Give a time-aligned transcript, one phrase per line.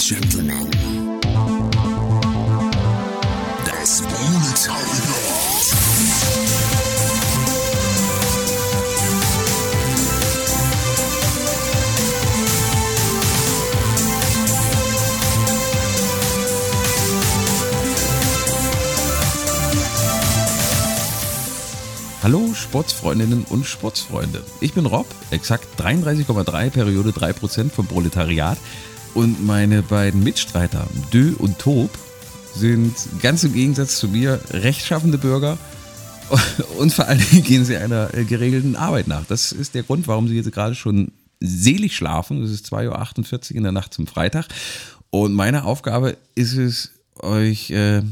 [0.00, 0.66] Gentlemen.
[3.66, 4.02] Das
[22.22, 24.42] Hallo Sportsfreundinnen und Sportsfreunde.
[24.60, 28.56] Ich bin Rob, exakt 33,3 Periode 3% vom Proletariat
[29.14, 31.90] und meine beiden Mitstreiter Dö und Tob
[32.54, 35.58] sind ganz im Gegensatz zu mir rechtschaffende Bürger
[36.78, 39.24] und vor allen Dingen gehen sie einer geregelten Arbeit nach.
[39.26, 42.42] Das ist der Grund, warum sie jetzt gerade schon selig schlafen.
[42.42, 44.46] Es ist 2.48 Uhr in der Nacht zum Freitag
[45.10, 48.02] und meine Aufgabe ist es, euch äh,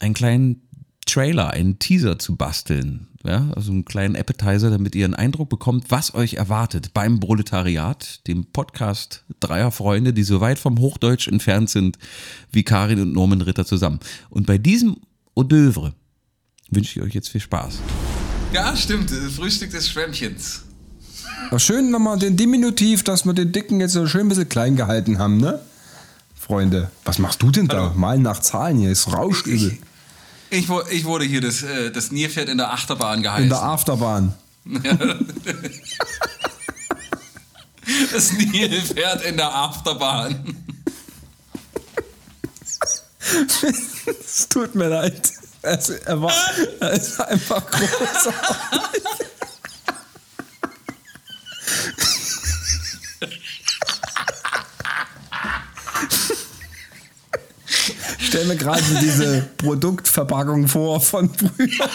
[0.00, 0.62] einen kleinen
[1.06, 3.08] Trailer, einen Teaser zu basteln.
[3.22, 8.26] Ja, also einen kleinen Appetizer, damit ihr einen Eindruck bekommt, was euch erwartet beim Proletariat,
[8.26, 11.98] dem Podcast dreier Freunde, die so weit vom Hochdeutsch entfernt sind
[12.50, 14.00] wie Karin und Norman Ritter zusammen.
[14.30, 14.96] Und bei diesem
[15.36, 15.92] Hors d'oeuvre
[16.70, 17.80] wünsche ich euch jetzt viel Spaß.
[18.52, 19.10] Ja, stimmt.
[19.10, 20.62] Frühstück des Schwämmchens.
[21.58, 25.18] schön nochmal den Diminutiv, dass wir den Dicken jetzt so schön ein bisschen klein gehalten
[25.18, 25.60] haben, ne?
[26.34, 27.92] Freunde, was machst du denn da?
[27.94, 29.78] Mal nach Zahlen hier, es rauscht übel.
[30.50, 33.44] Ich, ich wurde hier das, äh, das Nilpferd in der Achterbahn geheißen.
[33.44, 34.34] In der Afterbahn.
[38.12, 40.56] das Nilpferd in der Afterbahn.
[44.20, 45.32] Es tut mir leid.
[45.62, 46.32] Es, er, war,
[46.80, 49.29] er ist einfach großartig.
[58.26, 61.88] Stelle mir gerade diese Produktverpackung vor von früher.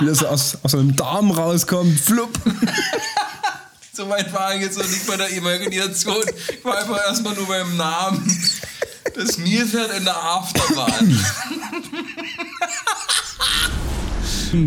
[0.00, 2.38] Wie das aus, aus einem Darm rauskommt, flupp.
[3.92, 6.24] so weit war ich jetzt noch nicht bei der Imagination.
[6.48, 8.40] Ich war einfach erstmal nur beim Namen.
[9.14, 11.24] Das Nilpferd in der Afterbahn.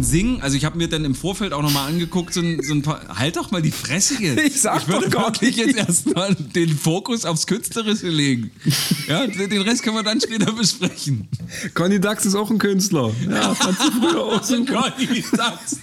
[0.03, 2.81] Singen, also ich habe mir dann im Vorfeld auch nochmal angeguckt, so ein, so ein
[2.81, 4.41] paar, halt doch mal die Fresse jetzt.
[4.41, 8.51] Ich, sag ich würde wirklich jetzt erstmal den Fokus aufs Künstlerische legen.
[9.07, 11.27] Ja, den Rest können wir dann später besprechen.
[11.73, 13.11] Conny Dax ist auch ein Künstler.
[13.29, 14.55] Ja, fand sie früher auch so.
[14.65, 15.77] Conny Dax.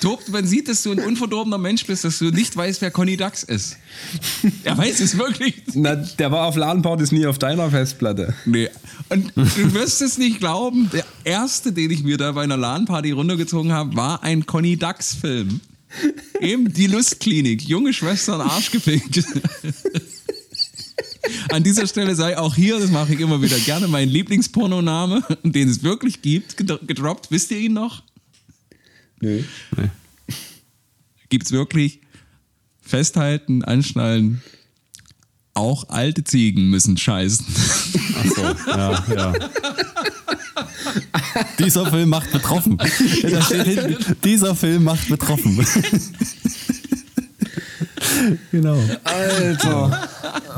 [0.00, 3.16] Tobt, man sieht, dass du ein unverdorbener Mensch bist, dass du nicht weißt, wer Conny
[3.16, 3.76] Dax ist.
[4.64, 5.54] Er weiß es wirklich.
[5.74, 8.34] Na, der war auf LAN-Partys nie auf deiner Festplatte.
[8.46, 8.68] Nee.
[9.08, 13.10] Und du wirst es nicht glauben, der erste, den ich mir da bei einer LAN-Party
[13.10, 15.60] runtergezogen habe, war ein Conny Dax-Film.
[16.40, 17.62] Eben die Lustklinik.
[17.62, 19.24] Junge Schwestern Arschgefickt.
[21.50, 25.68] An dieser Stelle sei auch hier, das mache ich immer wieder gerne, mein Lieblingspornoname, den
[25.68, 27.30] es wirklich gibt, gedroppt.
[27.30, 28.02] Wisst ihr ihn noch?
[29.20, 29.44] Nee.
[29.76, 29.90] nee.
[31.28, 32.00] Gibt's wirklich?
[32.80, 34.42] Festhalten, anschnallen.
[35.54, 37.46] Auch alte Ziegen müssen scheißen.
[38.16, 39.32] Ach so, ja, ja.
[41.58, 42.78] dieser Film macht betroffen.
[42.78, 45.58] Da steht hinten, dieser Film macht betroffen.
[48.52, 48.78] genau.
[49.04, 50.08] Alter.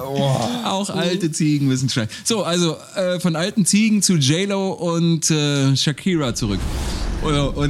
[0.02, 0.18] Oh.
[0.64, 2.12] Auch alte Ziegen müssen scheißen.
[2.24, 6.60] So, also äh, von alten Ziegen zu JLo und äh, Shakira zurück.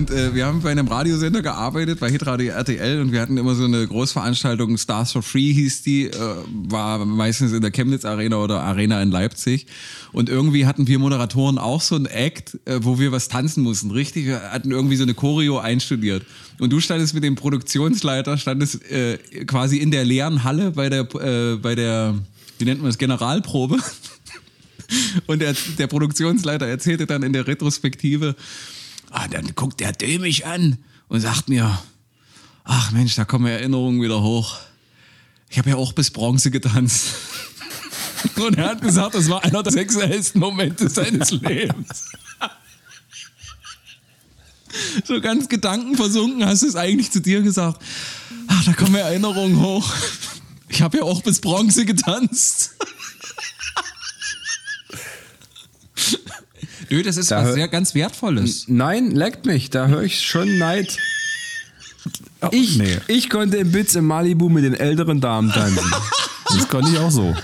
[0.00, 3.56] Und äh, wir haben bei einem Radiosender gearbeitet, bei Hitradio RTL, und wir hatten immer
[3.56, 6.12] so eine Großveranstaltung, Stars for Free hieß die, äh,
[6.69, 9.66] war meistens in der Chemnitz Arena oder Arena in Leipzig.
[10.12, 13.91] Und irgendwie hatten wir Moderatoren auch so ein Act, äh, wo wir was tanzen mussten,
[13.91, 14.27] richtig?
[14.27, 16.25] Wir hatten irgendwie so eine Choreo einstudiert.
[16.60, 21.12] Und du standest mit dem Produktionsleiter, standest äh, quasi in der leeren Halle bei der,
[21.15, 22.15] äh, bei der,
[22.59, 23.78] wie nennt man das, Generalprobe.
[25.27, 28.37] Und der, der Produktionsleiter erzählte dann in der Retrospektive,
[29.10, 30.78] Ah, dann guckt der Dö mich an
[31.09, 31.78] und sagt mir,
[32.65, 34.56] ach Mensch, da kommen Erinnerungen wieder hoch.
[35.48, 37.06] Ich habe ja auch bis Bronze getanzt.
[38.37, 42.10] Und er hat gesagt, das war einer der sexuellsten Momente seines Lebens.
[45.04, 47.82] So ganz gedankenversunken hast du es eigentlich zu dir gesagt.
[48.47, 49.92] Ach, da kommen Erinnerungen hoch.
[50.69, 52.77] Ich habe ja auch bis Bronze getanzt.
[56.91, 58.65] Nö, das ist da was sehr ganz Wertvolles.
[58.66, 60.98] Nein, leckt mich, da höre ich schon Neid.
[62.42, 62.98] Oh, ich, nee.
[63.07, 65.78] ich konnte im Bitz im Malibu mit den älteren Damen tanzen.
[66.47, 67.37] das konnte ich auch so.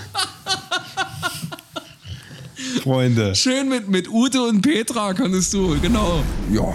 [2.83, 3.35] Freunde.
[3.35, 6.23] Schön mit, mit Ute und Petra konntest du, genau.
[6.51, 6.73] Ja.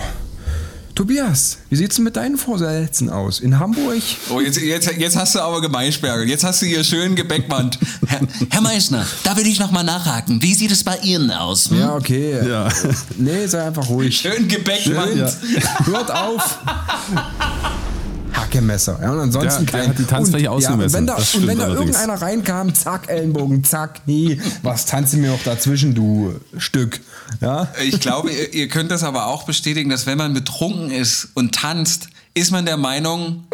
[1.02, 3.40] Tobias, wie sieht's denn mit deinen Vorsätzen aus?
[3.40, 4.00] In Hamburg?
[4.30, 6.22] Oh, jetzt, jetzt, jetzt hast du aber Gemeinsperre.
[6.22, 7.76] Jetzt hast du hier schön Gebäckband.
[8.06, 8.20] Herr,
[8.50, 10.40] Herr Meißner, da will ich nochmal nachhaken.
[10.42, 11.70] Wie sieht es bei Ihnen aus?
[11.70, 11.80] Hm?
[11.80, 12.48] Ja, okay.
[12.48, 12.68] Ja.
[13.16, 14.16] Nee, sei einfach ruhig.
[14.16, 15.10] Schön Gebäckband.
[15.10, 15.86] Schön, ja.
[15.86, 16.58] Hört auf.
[18.52, 18.98] Hackemesser.
[19.02, 19.88] Ja, und ansonsten Der- der kein.
[19.90, 20.94] hat die Tanzfläche und, ja, und ausgemessen.
[20.98, 25.30] wenn da, Das und wenn da irgendeiner reinkam, zack, Ellenbogen, zack, Knie, was tanzt mir
[25.30, 27.00] noch dazwischen, du Stück.
[27.40, 27.68] Ja?
[27.84, 31.54] Ich glaube, ihr, ihr könnt das aber auch bestätigen, dass wenn man betrunken ist und
[31.54, 33.44] tanzt, ist man der Meinung,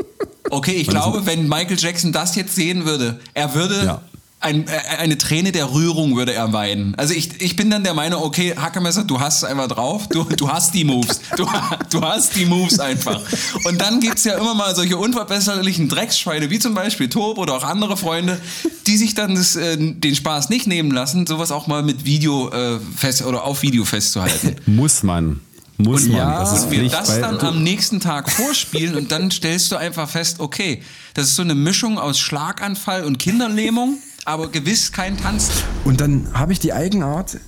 [0.50, 4.02] okay, ich glaube, wenn Michael Jackson das jetzt sehen würde, er würde Ja.
[4.40, 6.94] Ein, äh, eine Träne der Rührung würde er weinen.
[6.96, 10.24] Also ich, ich bin dann der Meinung, okay, Hackemesser, du hast es einfach drauf, du,
[10.24, 11.46] du hast die Moves, du,
[11.90, 13.20] du hast die Moves einfach.
[13.64, 17.54] Und dann gibt es ja immer mal solche unverbesserlichen Drecksschweine, wie zum Beispiel Tob oder
[17.54, 18.40] auch andere Freunde,
[18.86, 22.50] die sich dann das, äh, den Spaß nicht nehmen lassen, sowas auch mal mit Video
[22.50, 24.56] äh, fest oder auf Video festzuhalten.
[24.66, 25.40] Muss man.
[25.78, 26.16] Muss man.
[26.16, 29.76] ja, das ist Und wir das dann am nächsten Tag vorspielen und dann stellst du
[29.76, 30.82] einfach fest, okay,
[31.14, 33.98] das ist so eine Mischung aus Schlaganfall und Kinderlähmung,
[34.28, 35.50] aber gewiss kein Tanz.
[35.84, 37.38] Und dann habe ich die Eigenart,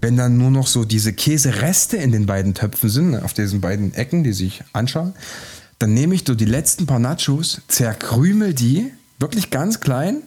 [0.00, 3.92] wenn dann nur noch so diese Käsereste in den beiden Töpfen sind, auf diesen beiden
[3.92, 5.12] Ecken, die sich anschauen,
[5.78, 10.22] dann nehme ich so die letzten paar Nachos, zerkrümel die, wirklich ganz klein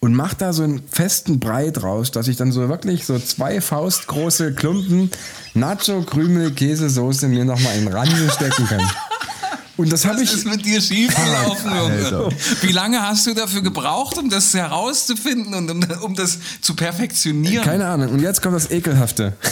[0.00, 3.60] und mache da so einen festen Brei draus, dass ich dann so wirklich so zwei
[3.60, 5.10] faustgroße Klumpen
[5.52, 8.82] Nacho, Krümel, Käsesoße mir nochmal in den Ransen stecken kann.
[9.76, 10.32] Und das habe ich...
[10.32, 12.04] ist mit dir schiefgelaufen, Junge?
[12.04, 12.28] Alter.
[12.62, 17.64] Wie lange hast du dafür gebraucht, um das herauszufinden und um, um das zu perfektionieren?
[17.64, 18.10] Keine Ahnung.
[18.10, 19.34] Und jetzt kommt das Ekelhafte.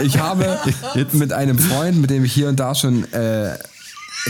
[0.00, 0.58] Ich habe
[1.12, 3.56] mit einem Freund, mit dem ich hier und da schon äh,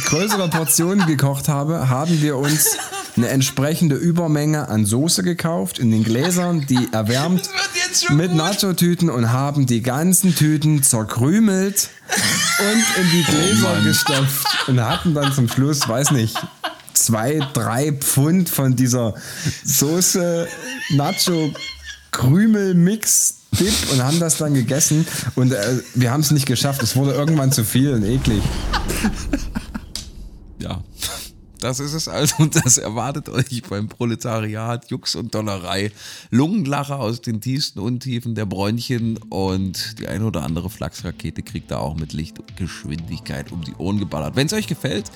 [0.05, 2.77] größere Portionen gekocht habe, haben wir uns
[3.17, 7.49] eine entsprechende Übermenge an Soße gekauft in den Gläsern, die erwärmt
[8.11, 8.35] mit.
[8.35, 11.91] Nacho-Tüten und haben die ganzen Tüten zerkrümelt
[12.59, 16.37] und in die Gläser gestopft und hatten dann zum Schluss, weiß nicht,
[16.93, 19.15] zwei, drei Pfund von dieser
[19.65, 20.49] Soße
[20.91, 21.53] Nacho
[22.11, 25.07] Krümel Mix Dip und haben das dann gegessen
[25.37, 26.83] und äh, wir haben es nicht geschafft.
[26.83, 28.43] Es wurde irgendwann zu viel und eklig.
[31.65, 35.93] Das ist es also und das erwartet euch beim Proletariat, Jux und Dollerei,
[36.31, 41.79] Lungenlacher aus den tiefsten Untiefen der Bräunchen und die eine oder andere Flachsrakete kriegt da
[41.79, 44.37] auch mit Licht und Geschwindigkeit um die Ohren geballert.
[44.37, 45.11] Wenn es euch gefällt,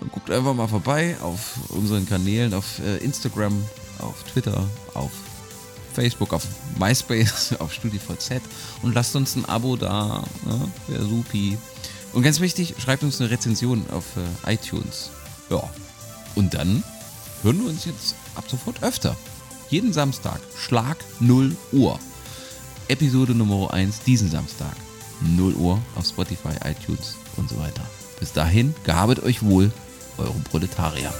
[0.00, 3.62] dann guckt einfach mal vorbei auf unseren Kanälen, auf äh, Instagram,
[3.98, 5.10] auf Twitter, auf
[5.92, 6.46] Facebook, auf
[6.78, 8.40] MySpace, auf StudiVZ
[8.80, 10.72] und lasst uns ein Abo da, ne?
[10.88, 11.58] wäre supi.
[12.14, 14.04] Und ganz wichtig, schreibt uns eine Rezension auf
[14.46, 15.10] äh, iTunes.
[15.50, 15.68] Ja.
[16.34, 16.82] Und dann
[17.42, 19.16] hören wir uns jetzt ab sofort öfter.
[19.70, 21.98] Jeden Samstag, Schlag 0 Uhr.
[22.88, 24.74] Episode Nummer 1 diesen Samstag.
[25.20, 27.82] 0 Uhr auf Spotify, iTunes und so weiter.
[28.18, 29.72] Bis dahin, gehabet euch wohl,
[30.18, 31.12] eurem Proletarier.